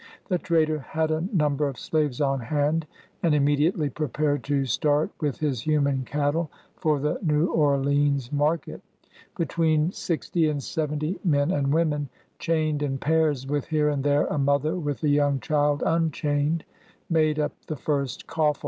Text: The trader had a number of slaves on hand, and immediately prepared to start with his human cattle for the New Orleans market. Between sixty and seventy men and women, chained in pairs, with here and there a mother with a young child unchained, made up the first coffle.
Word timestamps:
The 0.29 0.39
trader 0.39 0.79
had 0.79 1.11
a 1.11 1.25
number 1.31 1.67
of 1.67 1.77
slaves 1.77 2.19
on 2.21 2.39
hand, 2.39 2.87
and 3.21 3.35
immediately 3.35 3.87
prepared 3.87 4.43
to 4.45 4.65
start 4.65 5.11
with 5.21 5.37
his 5.37 5.61
human 5.61 6.05
cattle 6.05 6.49
for 6.75 6.97
the 6.99 7.19
New 7.21 7.49
Orleans 7.53 8.31
market. 8.33 8.81
Between 9.37 9.91
sixty 9.91 10.49
and 10.49 10.63
seventy 10.63 11.19
men 11.23 11.51
and 11.51 11.71
women, 11.71 12.09
chained 12.39 12.81
in 12.81 12.97
pairs, 12.97 13.45
with 13.45 13.67
here 13.67 13.89
and 13.89 14.03
there 14.03 14.25
a 14.25 14.39
mother 14.39 14.75
with 14.75 15.03
a 15.03 15.09
young 15.09 15.39
child 15.39 15.83
unchained, 15.85 16.63
made 17.07 17.37
up 17.37 17.51
the 17.67 17.77
first 17.77 18.25
coffle. 18.25 18.59